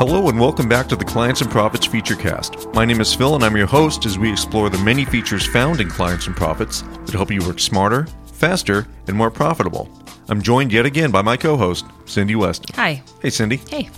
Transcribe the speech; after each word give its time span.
Hello 0.00 0.30
and 0.30 0.40
welcome 0.40 0.66
back 0.66 0.86
to 0.86 0.96
the 0.96 1.04
Clients 1.04 1.42
and 1.42 1.50
Profits 1.50 1.86
Featurecast. 1.86 2.72
My 2.72 2.86
name 2.86 3.02
is 3.02 3.12
Phil 3.12 3.34
and 3.34 3.44
I'm 3.44 3.54
your 3.54 3.66
host 3.66 4.06
as 4.06 4.18
we 4.18 4.32
explore 4.32 4.70
the 4.70 4.78
many 4.78 5.04
features 5.04 5.44
found 5.44 5.78
in 5.78 5.90
Clients 5.90 6.26
and 6.26 6.34
Profits 6.34 6.80
that 6.80 7.10
help 7.10 7.30
you 7.30 7.46
work 7.46 7.60
smarter, 7.60 8.06
faster, 8.32 8.86
and 9.08 9.14
more 9.14 9.30
profitable. 9.30 9.90
I'm 10.30 10.40
joined 10.40 10.72
yet 10.72 10.86
again 10.86 11.10
by 11.10 11.20
my 11.20 11.36
co 11.36 11.54
host, 11.54 11.84
Cindy 12.06 12.34
West. 12.34 12.64
Hi. 12.76 13.02
Hey, 13.20 13.28
Cindy. 13.28 13.58
Hey. 13.68 13.90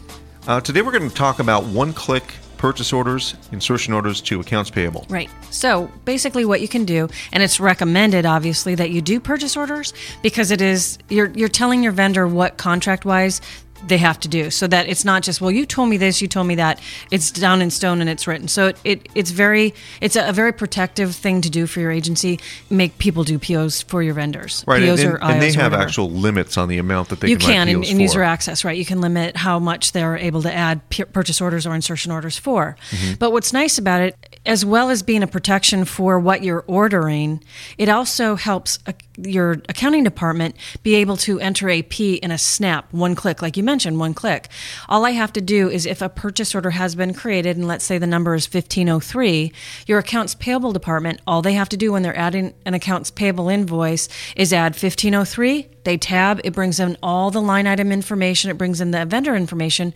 Uh, 0.48 0.60
today 0.60 0.82
we're 0.82 0.90
going 0.90 1.08
to 1.08 1.14
talk 1.14 1.38
about 1.38 1.66
one 1.66 1.92
click 1.92 2.24
purchase 2.58 2.92
orders, 2.92 3.36
insertion 3.52 3.94
orders 3.94 4.20
to 4.22 4.40
accounts 4.40 4.70
payable. 4.70 5.06
Right. 5.08 5.30
So 5.50 5.88
basically, 6.04 6.44
what 6.44 6.60
you 6.60 6.68
can 6.68 6.84
do, 6.84 7.08
and 7.30 7.44
it's 7.44 7.60
recommended, 7.60 8.26
obviously, 8.26 8.74
that 8.74 8.90
you 8.90 9.02
do 9.02 9.20
purchase 9.20 9.56
orders 9.56 9.94
because 10.20 10.50
it 10.50 10.60
is 10.60 10.98
you're 11.08 11.30
you're 11.30 11.48
telling 11.48 11.84
your 11.84 11.92
vendor 11.92 12.26
what 12.26 12.56
contract 12.56 13.04
wise 13.04 13.40
they 13.86 13.98
have 13.98 14.18
to 14.20 14.28
do. 14.28 14.50
So 14.50 14.66
that 14.66 14.88
it's 14.88 15.04
not 15.04 15.22
just 15.22 15.40
well 15.40 15.50
you 15.50 15.66
told 15.66 15.88
me 15.88 15.96
this 15.96 16.22
you 16.22 16.28
told 16.28 16.46
me 16.46 16.54
that. 16.56 16.80
It's 17.10 17.30
down 17.30 17.62
in 17.62 17.70
stone 17.70 18.00
and 18.00 18.08
it's 18.08 18.26
written. 18.26 18.48
So 18.48 18.68
it, 18.68 18.78
it 18.84 19.08
it's 19.14 19.30
very 19.30 19.74
it's 20.00 20.16
a, 20.16 20.28
a 20.28 20.32
very 20.32 20.52
protective 20.52 21.14
thing 21.14 21.40
to 21.42 21.50
do 21.50 21.66
for 21.66 21.80
your 21.80 21.90
agency. 21.90 22.40
Make 22.70 22.98
people 22.98 23.24
do 23.24 23.38
pos 23.38 23.82
for 23.82 24.02
your 24.02 24.14
vendors. 24.14 24.64
Right, 24.66 24.82
POs 24.82 25.00
and, 25.00 25.14
and, 25.14 25.22
and 25.24 25.42
they 25.42 25.52
have 25.52 25.74
actual 25.74 26.10
limits 26.10 26.56
on 26.56 26.68
the 26.68 26.78
amount 26.78 27.08
that 27.10 27.20
they 27.20 27.28
you 27.28 27.36
can, 27.36 27.66
can 27.66 27.68
in, 27.68 27.84
in 27.84 28.00
user 28.00 28.22
access 28.22 28.64
right. 28.64 28.76
You 28.76 28.84
can 28.84 29.00
limit 29.00 29.36
how 29.36 29.58
much 29.58 29.92
they're 29.92 30.16
able 30.16 30.42
to 30.42 30.52
add 30.52 30.88
pu- 30.90 31.06
purchase 31.06 31.40
orders 31.40 31.66
or 31.66 31.74
insertion 31.74 32.12
orders 32.12 32.38
for. 32.38 32.76
Mm-hmm. 32.90 33.14
but 33.18 33.32
what's 33.32 33.52
nice 33.52 33.78
about 33.78 34.00
it 34.00 34.16
as 34.44 34.64
well 34.64 34.90
as 34.90 35.02
being 35.02 35.22
a 35.22 35.26
protection 35.26 35.84
for 35.84 36.18
what 36.18 36.42
you're 36.42 36.64
ordering 36.66 37.42
it 37.78 37.88
also 37.88 38.36
helps 38.36 38.78
uh, 38.86 38.92
your 39.16 39.52
accounting 39.68 40.04
department 40.04 40.56
be 40.82 40.94
able 40.94 41.16
to 41.16 41.38
enter 41.40 41.70
ap 41.70 42.00
in 42.00 42.30
a 42.30 42.38
snap 42.38 42.92
one 42.92 43.14
click. 43.14 43.42
Like 43.42 43.56
you 43.56 43.62
mentioned 43.62 43.71
one 43.72 44.14
click. 44.14 44.48
All 44.88 45.04
i 45.04 45.10
have 45.12 45.32
to 45.32 45.40
do 45.40 45.70
is 45.70 45.86
if 45.86 46.02
a 46.02 46.08
purchase 46.08 46.54
order 46.54 46.70
has 46.70 46.94
been 46.94 47.14
created 47.14 47.56
and 47.56 47.66
let's 47.66 47.84
say 47.84 47.98
the 47.98 48.06
number 48.06 48.34
is 48.34 48.46
1503 48.46 49.52
your 49.86 49.98
accounts 49.98 50.34
payable 50.34 50.72
department 50.72 51.20
all 51.26 51.40
they 51.40 51.54
have 51.54 51.68
to 51.70 51.76
do 51.76 51.92
when 51.92 52.02
they're 52.02 52.16
adding 52.16 52.54
an 52.66 52.74
accounts 52.74 53.10
payable 53.10 53.48
invoice 53.48 54.08
is 54.36 54.52
add 54.52 54.72
1503 54.72 55.68
they 55.84 55.96
tab 55.96 56.40
it 56.44 56.52
brings 56.52 56.78
in 56.78 56.96
all 57.02 57.30
the 57.30 57.40
line 57.40 57.66
item 57.66 57.90
information 57.90 58.50
it 58.50 58.58
brings 58.58 58.80
in 58.80 58.90
the 58.90 59.04
vendor 59.06 59.34
information. 59.34 59.94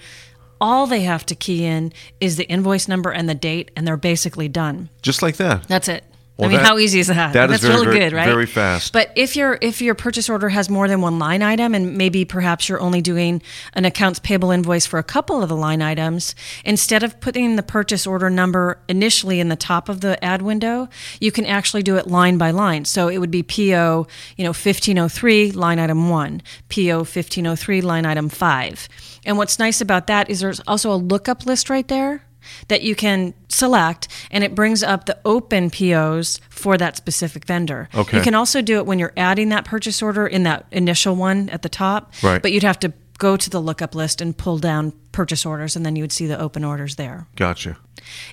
All 0.58 0.86
they 0.86 1.02
have 1.02 1.26
to 1.26 1.34
key 1.34 1.64
in 1.64 1.92
is 2.18 2.36
the 2.36 2.44
invoice 2.44 2.88
number 2.88 3.10
and 3.10 3.28
the 3.28 3.34
date 3.34 3.70
and 3.76 3.86
they're 3.86 3.98
basically 3.98 4.48
done. 4.48 4.88
Just 5.02 5.20
like 5.20 5.36
that. 5.36 5.68
that's 5.68 5.88
it 5.88 6.02
Well, 6.36 6.50
I 6.50 6.52
mean, 6.52 6.60
that- 6.60 6.66
how 6.66 6.78
easy 6.78 7.00
is 7.00 7.06
that? 7.06 7.32
that 7.32 7.50
is 7.50 7.62
That's 7.62 7.62
very, 7.62 7.86
really 7.86 7.98
good, 7.98 8.12
right? 8.12 8.26
very 8.26 8.44
fast. 8.44 8.92
But 8.92 9.10
if 9.16 9.36
your 9.36 9.58
if 9.62 9.80
your 9.80 9.94
purchase 9.94 10.28
order 10.28 10.50
has 10.50 10.68
more 10.68 10.86
than 10.86 11.00
one 11.00 11.18
line 11.18 11.40
item, 11.40 11.74
and 11.74 11.96
maybe 11.96 12.26
perhaps 12.26 12.68
you're 12.68 12.80
only 12.80 13.00
doing 13.00 13.40
an 13.72 13.86
accounts 13.86 14.18
payable 14.18 14.50
invoice 14.50 14.84
for 14.84 14.98
a 14.98 15.02
couple 15.02 15.42
of 15.42 15.48
the 15.48 15.56
line 15.56 15.80
items, 15.80 16.34
instead 16.62 17.02
of 17.02 17.18
putting 17.20 17.56
the 17.56 17.62
purchase 17.62 18.06
order 18.06 18.28
number 18.28 18.78
initially 18.86 19.40
in 19.40 19.48
the 19.48 19.56
top 19.56 19.88
of 19.88 20.02
the 20.02 20.22
ad 20.22 20.42
window, 20.42 20.88
you 21.20 21.32
can 21.32 21.46
actually 21.46 21.82
do 21.82 21.96
it 21.96 22.06
line 22.06 22.36
by 22.36 22.50
line. 22.50 22.84
So 22.84 23.08
it 23.08 23.16
would 23.16 23.30
be 23.30 23.42
PO, 23.42 24.06
you 24.36 24.44
know, 24.44 24.52
1503 24.52 25.52
line 25.52 25.78
item 25.78 26.10
one, 26.10 26.42
PO 26.68 26.98
1503 26.98 27.80
line 27.80 28.04
item 28.04 28.28
five. 28.28 28.90
And 29.24 29.38
what's 29.38 29.58
nice 29.58 29.80
about 29.80 30.06
that 30.08 30.28
is 30.28 30.40
there's 30.40 30.60
also 30.66 30.92
a 30.92 30.96
lookup 30.96 31.46
list 31.46 31.70
right 31.70 31.88
there 31.88 32.25
that 32.68 32.82
you 32.82 32.94
can 32.94 33.34
select 33.48 34.08
and 34.30 34.44
it 34.44 34.54
brings 34.54 34.82
up 34.82 35.06
the 35.06 35.18
open 35.24 35.70
POs 35.70 36.40
for 36.50 36.76
that 36.76 36.96
specific 36.96 37.44
vendor. 37.44 37.88
Okay. 37.94 38.18
You 38.18 38.22
can 38.22 38.34
also 38.34 38.62
do 38.62 38.76
it 38.78 38.86
when 38.86 38.98
you're 38.98 39.12
adding 39.16 39.48
that 39.50 39.64
purchase 39.64 40.02
order 40.02 40.26
in 40.26 40.42
that 40.44 40.66
initial 40.70 41.14
one 41.14 41.48
at 41.50 41.62
the 41.62 41.68
top. 41.68 42.12
Right. 42.22 42.40
But 42.40 42.52
you'd 42.52 42.62
have 42.62 42.80
to 42.80 42.92
go 43.18 43.36
to 43.36 43.48
the 43.48 43.60
lookup 43.60 43.94
list 43.94 44.20
and 44.20 44.36
pull 44.36 44.58
down 44.58 44.92
purchase 45.12 45.46
orders 45.46 45.76
and 45.76 45.86
then 45.86 45.96
you 45.96 46.02
would 46.02 46.12
see 46.12 46.26
the 46.26 46.38
open 46.38 46.64
orders 46.64 46.96
there. 46.96 47.26
Gotcha. 47.36 47.78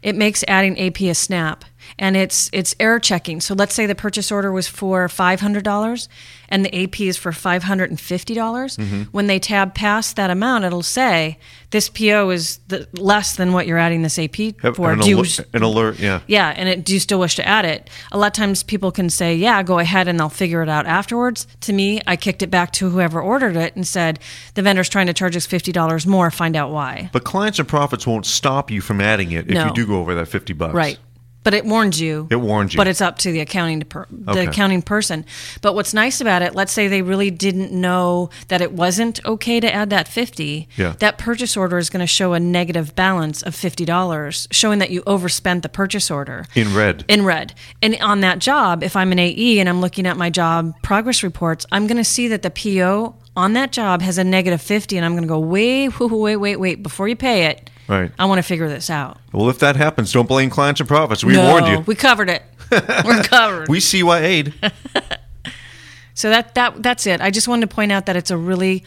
It 0.01 0.15
makes 0.15 0.43
adding 0.47 0.79
AP 0.79 1.01
a 1.01 1.15
snap 1.15 1.65
and 1.99 2.15
it's 2.17 2.49
it's 2.53 2.75
error 2.79 2.99
checking. 2.99 3.41
So 3.41 3.53
let's 3.53 3.73
say 3.73 3.85
the 3.85 3.95
purchase 3.95 4.31
order 4.31 4.51
was 4.51 4.67
for 4.67 5.07
$500 5.07 6.07
and 6.49 6.65
the 6.65 6.83
AP 6.83 7.01
is 7.01 7.17
for 7.17 7.31
$550. 7.31 7.97
Mm-hmm. 7.97 9.01
When 9.11 9.27
they 9.27 9.39
tab 9.39 9.73
past 9.73 10.15
that 10.15 10.29
amount, 10.29 10.65
it'll 10.65 10.83
say 10.83 11.37
this 11.71 11.89
PO 11.89 12.29
is 12.29 12.59
the, 12.67 12.87
less 12.93 13.35
than 13.35 13.53
what 13.53 13.65
you're 13.65 13.77
adding 13.79 14.03
this 14.03 14.19
AP 14.19 14.35
Have- 14.61 14.75
for. 14.75 14.91
an, 14.91 14.99
Do 14.99 15.09
you- 15.09 15.17
alert, 15.19 15.39
an 15.53 15.63
alert, 15.63 15.99
yeah. 15.99 16.19
yeah, 16.27 16.53
and 16.55 16.69
it, 16.69 16.83
do 16.85 16.93
you 16.93 16.99
still 16.99 17.19
wish 17.19 17.35
to 17.37 17.47
add 17.47 17.65
it? 17.65 17.89
A 18.11 18.17
lot 18.17 18.27
of 18.27 18.33
times 18.33 18.61
people 18.61 18.91
can 18.91 19.09
say, 19.09 19.35
yeah, 19.35 19.63
go 19.63 19.79
ahead 19.79 20.07
and 20.07 20.19
they'll 20.19 20.29
figure 20.29 20.61
it 20.61 20.69
out 20.69 20.85
afterwards. 20.85 21.47
To 21.61 21.73
me, 21.73 22.01
I 22.05 22.15
kicked 22.15 22.43
it 22.43 22.51
back 22.51 22.71
to 22.73 22.89
whoever 22.89 23.19
ordered 23.21 23.55
it 23.55 23.75
and 23.75 23.87
said, 23.87 24.19
the 24.53 24.61
vendor's 24.61 24.89
trying 24.89 25.07
to 25.07 25.13
charge 25.13 25.35
us 25.35 25.47
$50 25.47 26.05
more, 26.05 26.29
find 26.29 26.55
out 26.55 26.71
why. 26.71 27.09
But 27.11 27.23
clients 27.23 27.57
and 27.57 27.67
profits 27.67 28.05
won't 28.05 28.25
stop 28.27 28.69
you 28.69 28.81
from 28.81 29.01
adding 29.01 29.31
it 29.31 29.47
if 29.47 29.53
No. 29.55 29.65
you 29.67 29.73
do 29.73 29.87
go 29.87 29.99
over 29.99 30.13
that 30.15 30.27
50 30.27 30.53
bucks. 30.53 30.73
Right. 30.75 30.99
But 31.43 31.53
it 31.53 31.65
warns 31.65 31.99
you. 31.99 32.27
It 32.31 32.37
warns 32.37 32.73
you. 32.73 32.77
But 32.77 32.87
it's 32.87 33.01
up 33.01 33.17
to 33.19 33.31
the 33.31 33.39
accounting 33.41 33.81
depar- 33.81 34.05
the 34.09 34.31
Okay. 34.31 34.45
accounting 34.47 34.81
person. 34.81 35.25
But 35.61 35.75
what's 35.75 35.93
nice 35.93 36.21
about 36.21 36.41
it, 36.41 36.55
let's 36.55 36.71
say 36.71 36.87
they 36.87 37.01
really 37.01 37.29
didn't 37.31 37.71
know 37.71 38.29
that 38.47 38.61
it 38.61 38.71
wasn't 38.71 39.23
okay 39.25 39.59
to 39.59 39.73
add 39.73 39.89
that 39.89 40.07
50. 40.07 40.67
Yeah. 40.77 40.93
That 40.99 41.17
purchase 41.17 41.57
order 41.57 41.77
is 41.77 41.89
going 41.89 41.99
to 42.01 42.07
show 42.07 42.33
a 42.33 42.39
negative 42.39 42.95
balance 42.95 43.41
of 43.41 43.55
$50, 43.55 44.47
showing 44.51 44.79
that 44.79 44.89
you 44.89 45.03
overspent 45.05 45.63
the 45.63 45.69
purchase 45.69 46.09
order. 46.09 46.45
In 46.55 46.73
red. 46.73 47.03
in 47.07 47.25
red. 47.25 47.53
And 47.81 47.97
on 48.01 48.21
that 48.21 48.39
job, 48.39 48.83
if 48.83 48.95
I'm 48.95 49.11
an 49.11 49.19
AE 49.19 49.59
and 49.59 49.67
I'm 49.67 49.81
looking 49.81 50.05
at 50.07 50.17
my 50.17 50.29
job 50.29 50.73
progress 50.81 51.23
reports, 51.23 51.65
I'm 51.71 51.87
going 51.87 51.97
to 51.97 52.03
see 52.03 52.27
that 52.29 52.41
the 52.41 52.49
PO 52.51 53.15
on 53.35 53.53
that 53.53 53.71
job 53.71 54.01
has 54.03 54.17
a 54.17 54.23
negative 54.23 54.61
50 54.61 54.95
and 54.95 55.05
I'm 55.05 55.13
going 55.13 55.23
to 55.23 55.27
go, 55.27 55.39
wait, 55.39 55.89
wait, 55.99 56.11
wait, 56.11 56.35
wait, 56.37 56.55
wait, 56.57 56.83
before 56.83 57.07
you 57.07 57.15
pay 57.15 57.45
it. 57.47 57.62
Right. 57.87 58.11
I 58.17 58.25
want 58.25 58.39
to 58.39 58.43
figure 58.43 58.69
this 58.69 58.89
out. 58.89 59.19
Well, 59.31 59.49
if 59.49 59.59
that 59.59 59.75
happens, 59.75 60.11
don't 60.11 60.27
blame 60.27 60.49
clients 60.49 60.79
and 60.79 60.87
profits. 60.87 61.23
We 61.23 61.33
no, 61.33 61.49
warned 61.49 61.67
you. 61.67 61.79
We 61.81 61.95
covered 61.95 62.29
it. 62.29 62.43
We're 62.71 63.23
covered. 63.23 63.69
We 63.69 63.79
CYA'd. 63.79 64.53
so 66.13 66.29
that 66.29 66.55
that 66.55 66.81
that's 66.81 67.05
it. 67.05 67.21
I 67.21 67.29
just 67.29 67.47
wanted 67.47 67.69
to 67.69 67.75
point 67.75 67.91
out 67.91 68.05
that 68.05 68.15
it's 68.15 68.31
a 68.31 68.37
really 68.37 68.83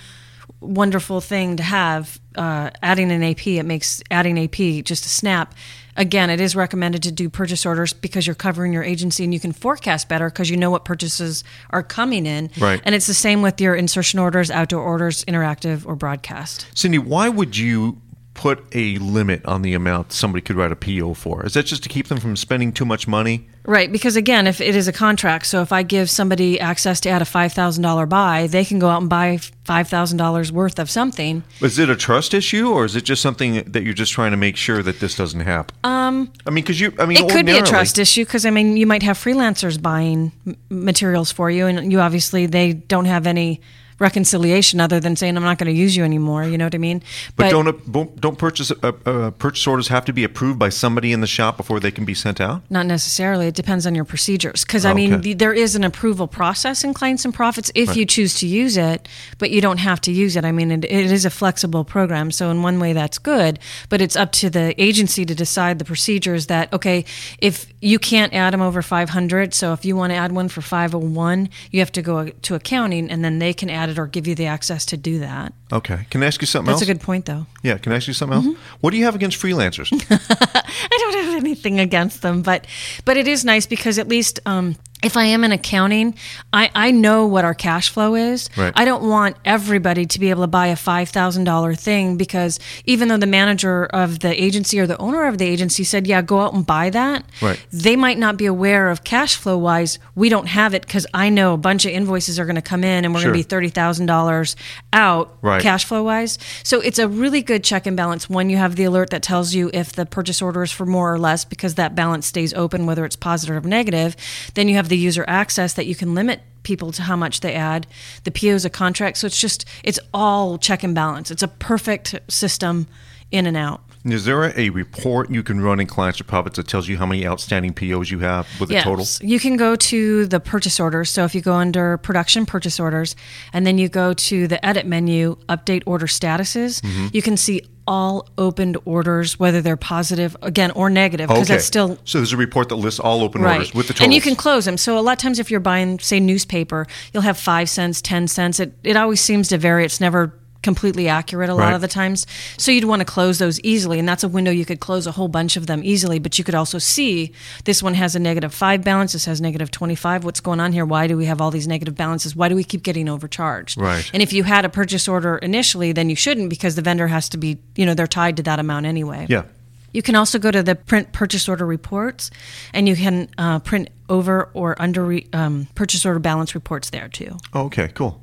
wonderful 0.60 1.20
thing 1.20 1.56
to 1.56 1.62
have 1.62 2.18
uh, 2.34 2.70
adding 2.82 3.10
an 3.12 3.22
AP. 3.22 3.46
It 3.46 3.64
makes 3.64 4.02
adding 4.10 4.38
AP 4.38 4.84
just 4.84 5.04
a 5.04 5.08
snap. 5.08 5.54
Again, 5.98 6.28
it 6.28 6.40
is 6.40 6.54
recommended 6.54 7.02
to 7.04 7.12
do 7.12 7.30
purchase 7.30 7.64
orders 7.64 7.94
because 7.94 8.26
you're 8.26 8.34
covering 8.34 8.72
your 8.72 8.82
agency 8.82 9.24
and 9.24 9.32
you 9.32 9.40
can 9.40 9.52
forecast 9.52 10.08
better 10.10 10.28
because 10.28 10.50
you 10.50 10.56
know 10.56 10.70
what 10.70 10.84
purchases 10.84 11.42
are 11.70 11.82
coming 11.82 12.26
in. 12.26 12.50
Right. 12.58 12.82
And 12.84 12.94
it's 12.94 13.06
the 13.06 13.14
same 13.14 13.40
with 13.40 13.60
your 13.60 13.74
insertion 13.74 14.18
orders, 14.18 14.50
outdoor 14.50 14.82
orders, 14.82 15.24
interactive, 15.24 15.86
or 15.86 15.96
broadcast. 15.96 16.66
Cindy, 16.74 16.98
why 16.98 17.30
would 17.30 17.56
you 17.56 18.00
put 18.36 18.62
a 18.72 18.98
limit 18.98 19.44
on 19.46 19.62
the 19.62 19.74
amount 19.74 20.12
somebody 20.12 20.42
could 20.42 20.56
write 20.56 20.70
a 20.70 20.76
PO 20.76 21.14
for? 21.14 21.44
Is 21.44 21.54
that 21.54 21.64
just 21.64 21.82
to 21.82 21.88
keep 21.88 22.08
them 22.08 22.20
from 22.20 22.36
spending 22.36 22.70
too 22.70 22.84
much 22.84 23.08
money? 23.08 23.48
Right, 23.64 23.90
because 23.90 24.14
again, 24.14 24.46
if 24.46 24.60
it 24.60 24.76
is 24.76 24.86
a 24.86 24.92
contract, 24.92 25.46
so 25.46 25.60
if 25.60 25.72
I 25.72 25.82
give 25.82 26.08
somebody 26.08 26.60
access 26.60 27.00
to 27.00 27.08
add 27.08 27.20
a 27.20 27.24
five 27.24 27.52
thousand 27.52 27.82
dollar 27.82 28.06
buy, 28.06 28.46
they 28.46 28.64
can 28.64 28.78
go 28.78 28.88
out 28.88 29.00
and 29.00 29.10
buy 29.10 29.38
five 29.64 29.88
thousand 29.88 30.18
dollars 30.18 30.52
worth 30.52 30.78
of 30.78 30.88
something. 30.88 31.42
Is 31.60 31.78
it 31.80 31.90
a 31.90 31.96
trust 31.96 32.32
issue, 32.32 32.68
or 32.68 32.84
is 32.84 32.94
it 32.94 33.02
just 33.02 33.22
something 33.22 33.64
that 33.72 33.82
you're 33.82 33.94
just 33.94 34.12
trying 34.12 34.30
to 34.30 34.36
make 34.36 34.56
sure 34.56 34.84
that 34.84 35.00
this 35.00 35.16
doesn't 35.16 35.40
happen? 35.40 35.74
Um, 35.82 36.32
I 36.46 36.50
mean, 36.50 36.62
because 36.62 36.80
you, 36.80 36.92
I 37.00 37.06
mean, 37.06 37.18
It 37.18 37.28
could 37.28 37.46
be 37.46 37.58
a 37.58 37.62
trust 37.62 37.98
issue 37.98 38.24
because 38.24 38.46
I 38.46 38.50
mean, 38.50 38.76
you 38.76 38.86
might 38.86 39.02
have 39.02 39.18
freelancers 39.18 39.82
buying 39.82 40.30
materials 40.68 41.32
for 41.32 41.50
you, 41.50 41.66
and 41.66 41.90
you 41.90 41.98
obviously 42.00 42.46
they 42.46 42.74
don't 42.74 43.06
have 43.06 43.26
any 43.26 43.60
reconciliation 43.98 44.80
other 44.80 45.00
than 45.00 45.16
saying 45.16 45.36
I'm 45.36 45.42
not 45.42 45.58
going 45.58 45.72
to 45.72 45.78
use 45.78 45.96
you 45.96 46.04
anymore. 46.04 46.44
You 46.44 46.58
know 46.58 46.66
what 46.66 46.74
I 46.74 46.78
mean? 46.78 47.02
But, 47.36 47.50
don't 47.50 47.92
don't 47.92 48.20
don't 48.20 48.38
purchase 48.38 48.70
uh, 48.70 48.92
uh, 49.04 49.30
purchase 49.32 49.66
orders 49.66 49.88
have 49.88 50.04
to 50.06 50.12
be 50.12 50.24
approved 50.24 50.58
by 50.58 50.68
somebody 50.68 51.12
in 51.12 51.20
the 51.20 51.26
shop 51.26 51.56
before 51.56 51.80
they 51.80 51.90
can 51.90 52.04
be 52.04 52.14
sent 52.14 52.40
out? 52.40 52.62
Not 52.70 52.86
necessarily. 52.86 53.46
It 53.46 53.54
depends 53.54 53.86
on 53.86 53.94
your 53.94 54.04
procedures. 54.04 54.64
Because, 54.64 54.84
I 54.84 54.92
mean, 54.94 55.14
Okay. 55.14 55.22
the, 55.22 55.34
there 55.34 55.52
is 55.52 55.76
an 55.76 55.84
approval 55.84 56.26
process 56.26 56.84
in 56.84 56.94
Clients 56.94 57.24
and 57.24 57.32
Profits 57.32 57.70
if 57.74 57.96
you 57.96 58.04
choose 58.06 58.34
to 58.40 58.46
use 58.46 58.76
it, 58.76 59.08
but 59.38 59.50
you 59.50 59.60
don't 59.60 59.78
have 59.78 60.00
to 60.02 60.12
use 60.12 60.36
it. 60.36 60.44
I 60.44 60.52
mean, 60.52 60.70
it, 60.70 60.84
it 60.84 61.10
is 61.10 61.24
a 61.24 61.30
flexible 61.30 61.84
program. 61.84 62.30
So, 62.30 62.50
in 62.50 62.62
one 62.62 62.78
way, 62.80 62.92
that's 62.92 63.18
good, 63.18 63.58
but 63.88 64.00
it's 64.00 64.16
up 64.16 64.32
to 64.32 64.50
the 64.50 64.74
agency 64.82 65.24
to 65.24 65.34
decide 65.34 65.78
the 65.78 65.84
procedures 65.84 66.46
that, 66.46 66.72
okay, 66.72 67.04
if 67.38 67.72
you 67.80 67.98
can't 67.98 68.32
add 68.34 68.52
them 68.52 68.60
over 68.60 68.82
500, 68.82 69.54
so 69.54 69.72
if 69.72 69.84
you 69.84 69.96
want 69.96 70.10
to 70.10 70.16
add 70.16 70.32
one 70.32 70.48
for 70.48 70.60
501, 70.60 71.48
you 71.70 71.80
have 71.80 71.92
to 71.92 72.02
go 72.02 72.28
to 72.28 72.54
accounting 72.54 73.10
and 73.10 73.24
then 73.24 73.38
they 73.38 73.52
can 73.54 73.70
add 73.70 73.85
it 73.88 73.98
or 73.98 74.06
give 74.06 74.26
you 74.26 74.34
the 74.34 74.46
access 74.46 74.84
to 74.86 74.96
do 74.96 75.18
that. 75.20 75.52
Okay. 75.72 76.06
Can 76.10 76.22
I 76.22 76.26
ask 76.26 76.40
you 76.40 76.46
something 76.46 76.66
That's 76.66 76.82
else? 76.82 76.88
a 76.88 76.92
good 76.92 77.00
point, 77.02 77.26
though. 77.26 77.46
yeah. 77.62 77.78
Can 77.78 77.92
I 77.92 77.96
ask 77.96 78.06
you 78.08 78.14
something 78.14 78.36
else? 78.46 78.58
What 78.80 78.90
do 78.92 78.96
you 78.96 79.04
have 79.04 79.14
against 79.14 79.40
freelancers? 79.40 79.88
I 80.10 80.98
don't 80.98 81.24
have 81.24 81.34
anything 81.44 81.80
against 81.80 82.22
them, 82.22 82.42
but 82.42 82.66
but 83.04 83.16
it 83.16 83.26
is 83.28 83.44
nice 83.44 83.66
because 83.66 83.98
at 83.98 84.08
least 84.08 84.40
um, 84.46 84.76
if 85.02 85.16
I 85.16 85.24
am 85.24 85.44
in 85.44 85.52
accounting, 85.52 86.14
I, 86.52 86.70
I 86.74 86.90
know 86.90 87.26
what 87.26 87.44
our 87.44 87.52
cash 87.54 87.90
flow 87.90 88.14
is. 88.14 88.48
Right. 88.56 88.72
I 88.74 88.84
don't 88.86 89.08
want 89.08 89.36
everybody 89.44 90.06
to 90.06 90.18
be 90.18 90.30
able 90.30 90.42
to 90.42 90.46
buy 90.48 90.68
a 90.68 90.74
$5,000 90.74 91.78
thing 91.78 92.16
because 92.16 92.58
even 92.86 93.08
though 93.08 93.18
the 93.18 93.26
manager 93.26 93.84
of 93.86 94.20
the 94.20 94.42
agency 94.42 94.80
or 94.80 94.86
the 94.86 94.96
owner 94.98 95.26
of 95.26 95.36
the 95.38 95.44
agency 95.44 95.84
said, 95.84 96.06
yeah, 96.06 96.22
go 96.22 96.40
out 96.40 96.54
and 96.54 96.64
buy 96.66 96.88
that, 96.90 97.24
Right. 97.42 97.60
they 97.70 97.94
might 97.94 98.18
not 98.18 98.36
be 98.38 98.46
aware 98.46 98.88
of 98.88 99.04
cash 99.04 99.36
flow 99.36 99.58
wise. 99.58 99.98
We 100.14 100.28
don't 100.30 100.46
have 100.46 100.72
it 100.72 100.82
because 100.82 101.06
I 101.12 101.28
know 101.28 101.52
a 101.52 101.58
bunch 101.58 101.84
of 101.84 101.92
invoices 101.92 102.38
are 102.38 102.46
going 102.46 102.56
to 102.56 102.62
come 102.62 102.82
in 102.82 103.04
and 103.04 103.12
we're 103.12 103.20
Sure. 103.20 103.32
going 103.32 103.42
to 103.42 103.48
be 103.48 103.54
$30,000 103.70 104.56
out 104.92 105.36
Right. 105.42 105.60
cash 105.62 105.84
flow 105.84 106.02
wise. 106.04 106.38
So 106.62 106.80
it's 106.80 106.98
a 106.98 107.06
really 107.06 107.42
good 107.42 107.62
check 107.62 107.86
and 107.86 107.96
balance 107.96 108.30
when 108.30 108.48
you 108.50 108.56
have 108.56 108.76
the 108.76 108.84
alert 108.84 109.10
that 109.10 109.22
tells 109.22 109.54
you 109.54 109.70
if 109.74 109.92
the 109.92 110.06
purchase 110.06 110.40
order 110.40 110.62
is 110.62 110.72
for 110.72 110.86
more 110.86 111.12
or 111.12 111.18
less 111.18 111.44
because 111.44 111.74
that 111.74 111.94
balance 111.94 112.26
stays 112.26 112.54
open, 112.54 112.86
whether 112.86 113.04
it's 113.04 113.16
positive 113.16 113.64
or 113.64 113.68
negative. 113.68 114.16
Then 114.54 114.68
you 114.68 114.76
have 114.76 114.85
the 114.88 114.96
user 114.98 115.24
access 115.28 115.74
that 115.74 115.86
you 115.86 115.94
can 115.94 116.14
limit 116.14 116.40
people 116.62 116.90
to 116.92 117.02
how 117.02 117.16
much 117.16 117.40
they 117.40 117.54
add. 117.54 117.86
The 118.24 118.30
PO 118.30 118.48
is 118.48 118.64
a 118.64 118.70
contract. 118.70 119.18
So 119.18 119.26
it's 119.26 119.40
just, 119.40 119.64
it's 119.84 120.00
all 120.12 120.58
check 120.58 120.82
and 120.82 120.94
balance. 120.94 121.30
It's 121.30 121.42
a 121.42 121.48
perfect 121.48 122.14
system 122.28 122.86
in 123.30 123.46
and 123.46 123.56
out. 123.56 123.82
Is 124.04 124.24
there 124.24 124.56
a 124.56 124.70
report 124.70 125.30
you 125.30 125.42
can 125.42 125.60
run 125.60 125.80
in 125.80 125.88
Clients 125.88 126.20
Profits 126.22 126.56
that 126.56 126.68
tells 126.68 126.86
you 126.86 126.96
how 126.96 127.06
many 127.06 127.26
outstanding 127.26 127.74
POs 127.74 128.08
you 128.08 128.20
have 128.20 128.46
with 128.60 128.68
the 128.68 128.80
total? 128.80 129.04
You 129.20 129.40
can 129.40 129.56
go 129.56 129.74
to 129.74 130.26
the 130.26 130.38
purchase 130.38 130.78
orders. 130.78 131.10
So 131.10 131.24
if 131.24 131.34
you 131.34 131.40
go 131.40 131.54
under 131.54 131.98
production 131.98 132.46
purchase 132.46 132.78
orders 132.78 133.16
and 133.52 133.66
then 133.66 133.78
you 133.78 133.88
go 133.88 134.12
to 134.14 134.46
the 134.46 134.64
edit 134.64 134.86
menu, 134.86 135.36
update 135.48 135.82
order 135.86 136.06
statuses, 136.06 136.80
Mm-hmm. 136.82 137.08
you 137.12 137.22
can 137.22 137.36
see 137.36 137.62
all 137.86 138.28
opened 138.36 138.76
orders, 138.84 139.38
whether 139.38 139.60
they're 139.62 139.76
positive 139.76 140.36
again 140.42 140.70
or 140.72 140.90
negative, 140.90 141.28
because 141.28 141.44
okay. 141.44 141.54
that's 141.54 141.64
still 141.64 141.98
so 142.04 142.18
there's 142.18 142.32
a 142.32 142.36
report 142.36 142.68
that 142.68 142.76
lists 142.76 143.00
all 143.00 143.22
open 143.22 143.42
right. 143.42 143.58
orders 143.58 143.74
with 143.74 143.88
the 143.88 143.92
totals. 143.92 144.04
and 144.04 144.14
you 144.14 144.20
can 144.20 144.36
close 144.36 144.64
them. 144.64 144.76
So 144.76 144.98
a 144.98 145.00
lot 145.00 145.12
of 145.12 145.18
times 145.18 145.38
if 145.38 145.50
you're 145.50 145.60
buying, 145.60 145.98
say, 145.98 146.20
newspaper, 146.20 146.86
you'll 147.12 147.22
have 147.22 147.38
five 147.38 147.68
cents, 147.68 148.00
ten 148.02 148.28
cents. 148.28 148.60
It 148.60 148.74
it 148.82 148.96
always 148.96 149.20
seems 149.20 149.48
to 149.48 149.58
vary. 149.58 149.84
It's 149.84 150.00
never 150.00 150.32
completely 150.66 151.06
accurate 151.08 151.48
a 151.48 151.54
lot 151.54 151.66
Right. 151.66 151.74
of 151.74 151.80
the 151.80 151.88
times. 151.88 152.26
So 152.58 152.70
you'd 152.72 152.84
want 152.92 153.00
to 153.00 153.04
close 153.16 153.38
those 153.38 153.58
easily, 153.60 153.98
and 154.00 154.06
that's 154.08 154.24
a 154.24 154.28
window 154.28 154.50
you 154.50 154.64
could 154.66 154.80
close 154.80 155.06
a 155.06 155.12
whole 155.12 155.28
bunch 155.28 155.56
of 155.56 155.66
them 155.66 155.80
easily. 155.84 156.18
But 156.18 156.36
you 156.38 156.44
could 156.44 156.54
also 156.54 156.78
see 156.78 157.32
this 157.64 157.82
one 157.82 157.94
has 157.94 158.14
a 158.14 158.18
negative 158.18 158.52
five 158.52 158.82
balance. 158.82 159.12
This 159.12 159.24
has 159.26 159.40
negative 159.40 159.70
twenty 159.70 159.94
five. 159.94 160.24
What's 160.24 160.40
going 160.40 160.60
on 160.60 160.72
here? 160.72 160.84
Why 160.84 161.06
do 161.06 161.16
we 161.16 161.26
have 161.26 161.40
all 161.40 161.50
these 161.50 161.68
negative 161.68 161.94
balances? 161.94 162.34
Why 162.36 162.48
do 162.50 162.56
we 162.56 162.64
keep 162.64 162.82
getting 162.82 163.08
overcharged? 163.08 163.80
Right. 163.80 164.04
And 164.12 164.22
if 164.22 164.32
you 164.32 164.42
had 164.44 164.64
a 164.64 164.68
purchase 164.68 165.06
order 165.08 165.38
initially, 165.38 165.92
then 165.92 166.10
you 166.10 166.16
shouldn't 166.16 166.50
because 166.50 166.74
the 166.74 166.82
vendor 166.82 167.06
has 167.08 167.28
to 167.30 167.36
be, 167.38 167.58
you 167.76 167.86
know, 167.86 167.94
they're 167.94 168.06
tied 168.20 168.36
to 168.38 168.42
that 168.42 168.58
amount 168.58 168.86
anyway. 168.86 169.26
Yeah. 169.28 169.44
You 169.92 170.02
can 170.02 170.14
also 170.14 170.38
go 170.38 170.50
to 170.50 170.62
the 170.62 170.74
print 170.74 171.12
purchase 171.12 171.48
order 171.48 171.64
reports, 171.64 172.30
and 172.74 172.86
you 172.88 172.96
can 172.96 173.28
uh, 173.38 173.60
print 173.60 173.88
over 174.08 174.50
or 174.52 174.74
under 174.82 175.02
re- 175.04 175.26
um, 175.32 175.68
purchase 175.74 176.04
order 176.04 176.18
balance 176.18 176.54
reports 176.54 176.90
there 176.90 177.08
too. 177.08 177.38
Oh, 177.54 177.64
okay, 177.66 177.88
cool. 177.94 178.20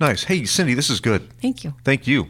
Nice. 0.00 0.24
Hey, 0.24 0.46
Cindy, 0.46 0.74
this 0.74 0.88
is 0.88 1.00
good. 1.00 1.30
Thank 1.40 1.62
you. 1.62 1.74
Thank 1.84 2.06
you. 2.06 2.28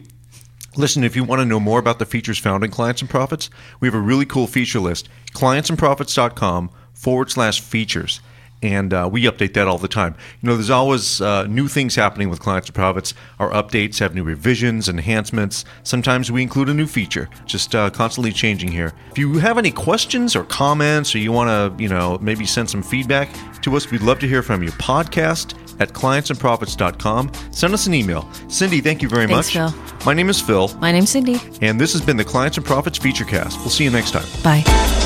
Listen, 0.75 1.03
if 1.03 1.15
you 1.15 1.23
want 1.23 1.39
to 1.39 1.45
know 1.45 1.59
more 1.59 1.79
about 1.79 1.99
the 1.99 2.05
features 2.05 2.37
found 2.37 2.63
in 2.63 2.71
Clients 2.71 3.01
and 3.01 3.09
Profits, 3.09 3.49
we 3.79 3.87
have 3.87 3.95
a 3.95 3.99
really 3.99 4.25
cool 4.25 4.47
feature 4.47 4.79
list 4.79 5.09
clientsandprofits.com 5.33 6.69
forward 6.93 7.31
slash 7.31 7.61
features. 7.61 8.21
And 8.61 8.93
uh, 8.93 9.09
we 9.11 9.23
update 9.23 9.53
that 9.55 9.67
all 9.67 9.77
the 9.79 9.87
time. 9.87 10.15
You 10.41 10.49
know, 10.49 10.55
there's 10.55 10.69
always 10.69 11.19
uh, 11.19 11.47
new 11.47 11.67
things 11.67 11.95
happening 11.95 12.29
with 12.29 12.39
Clients 12.39 12.67
and 12.67 12.75
Profits. 12.75 13.13
Our 13.39 13.49
updates 13.51 13.99
have 13.99 14.13
new 14.13 14.23
revisions, 14.23 14.87
enhancements. 14.87 15.65
Sometimes 15.83 16.31
we 16.31 16.41
include 16.43 16.69
a 16.69 16.73
new 16.73 16.85
feature, 16.87 17.27
just 17.45 17.73
uh, 17.73 17.89
constantly 17.89 18.31
changing 18.31 18.71
here. 18.71 18.93
If 19.11 19.17
you 19.17 19.39
have 19.39 19.57
any 19.57 19.71
questions 19.71 20.35
or 20.35 20.43
comments, 20.43 21.15
or 21.15 21.17
you 21.17 21.31
want 21.31 21.49
to, 21.77 21.81
you 21.83 21.89
know, 21.89 22.17
maybe 22.21 22.45
send 22.45 22.69
some 22.69 22.83
feedback 22.83 23.29
to 23.63 23.75
us, 23.75 23.89
we'd 23.89 24.01
love 24.01 24.19
to 24.19 24.27
hear 24.27 24.43
from 24.43 24.61
you. 24.61 24.69
Podcast 24.73 25.55
at 25.81 25.89
clientsandprofits.com. 25.93 27.31
Send 27.51 27.73
us 27.73 27.87
an 27.87 27.93
email. 27.93 28.29
Cindy, 28.47 28.81
thank 28.81 29.01
you 29.01 29.09
very 29.09 29.25
Thanks, 29.27 29.53
much. 29.55 29.71
Phil. 29.73 29.95
My 30.05 30.13
name 30.13 30.29
is 30.29 30.39
Phil, 30.41 30.67
My 30.79 30.91
name's 30.91 31.09
Cindy. 31.09 31.39
and 31.61 31.79
this 31.79 31.93
has 31.93 32.01
been 32.01 32.17
the 32.17 32.25
Clients 32.25 32.57
and 32.57 32.65
Profits 32.65 32.99
Featurecast. 32.99 33.57
We'll 33.59 33.69
see 33.69 33.83
you 33.83 33.91
next 33.91 34.11
time. 34.11 34.25
Bye. 34.43 35.00